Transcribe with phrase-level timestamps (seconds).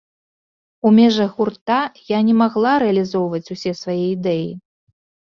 [0.89, 4.49] У межах гурта я не магла рэалізоўваць усе свае ідэі.